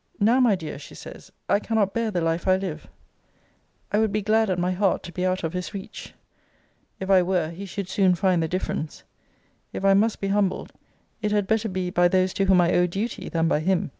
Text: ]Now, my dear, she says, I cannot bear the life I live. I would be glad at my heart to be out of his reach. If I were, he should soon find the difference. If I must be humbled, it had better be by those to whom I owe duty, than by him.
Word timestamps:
]Now, 0.20 0.38
my 0.38 0.54
dear, 0.54 0.78
she 0.78 0.94
says, 0.94 1.32
I 1.48 1.58
cannot 1.58 1.94
bear 1.94 2.10
the 2.10 2.20
life 2.20 2.46
I 2.46 2.56
live. 2.56 2.88
I 3.90 4.00
would 4.00 4.12
be 4.12 4.20
glad 4.20 4.50
at 4.50 4.58
my 4.58 4.72
heart 4.72 5.02
to 5.04 5.12
be 5.12 5.24
out 5.24 5.44
of 5.44 5.54
his 5.54 5.72
reach. 5.72 6.12
If 7.00 7.08
I 7.08 7.22
were, 7.22 7.48
he 7.48 7.64
should 7.64 7.88
soon 7.88 8.14
find 8.14 8.42
the 8.42 8.48
difference. 8.48 9.02
If 9.72 9.82
I 9.82 9.94
must 9.94 10.20
be 10.20 10.28
humbled, 10.28 10.74
it 11.22 11.32
had 11.32 11.46
better 11.46 11.70
be 11.70 11.88
by 11.88 12.06
those 12.06 12.34
to 12.34 12.44
whom 12.44 12.60
I 12.60 12.74
owe 12.74 12.86
duty, 12.86 13.30
than 13.30 13.48
by 13.48 13.60
him. 13.60 13.92